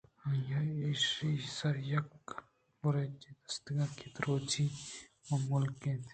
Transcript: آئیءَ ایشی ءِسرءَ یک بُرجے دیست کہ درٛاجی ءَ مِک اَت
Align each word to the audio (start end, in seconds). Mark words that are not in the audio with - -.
آئیءَ 0.27 0.59
ایشی 0.83 1.31
ءِسرءَ 1.41 1.85
یک 1.93 2.11
بُرجے 2.79 3.31
دیست 3.41 3.65
کہ 3.97 4.07
درٛاجی 4.15 4.65
ءَ 5.31 5.35
مِک 5.47 5.81
اَت 5.87 6.01